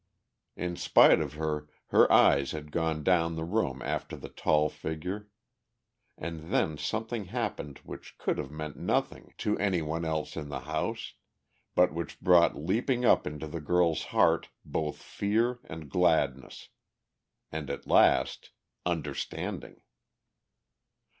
In 0.55 0.77
spite 0.77 1.19
of 1.21 1.33
her 1.35 1.69
her 1.89 2.11
eyes 2.11 2.53
had 2.53 2.71
gone 2.71 3.03
down 3.03 3.35
the 3.35 3.43
room 3.43 3.83
after 3.83 4.17
the 4.17 4.29
tall 4.29 4.67
figure. 4.67 5.29
And 6.17 6.51
then 6.51 6.75
something 6.79 7.25
happened 7.25 7.77
which 7.83 8.17
could 8.17 8.39
have 8.39 8.49
meant 8.49 8.77
nothing 8.77 9.35
to 9.37 9.59
any 9.59 9.83
one 9.83 10.03
else 10.03 10.35
in 10.35 10.49
the 10.49 10.61
house, 10.61 11.13
but 11.75 11.93
which 11.93 12.19
brought 12.19 12.55
leaping 12.57 13.05
up 13.05 13.27
into 13.27 13.45
the 13.45 13.61
girl's 13.61 14.05
heart 14.05 14.49
both 14.65 14.97
fear 14.99 15.59
and 15.65 15.87
gladness. 15.87 16.69
And, 17.51 17.69
at 17.69 17.85
last, 17.85 18.49
understanding. 18.87 19.83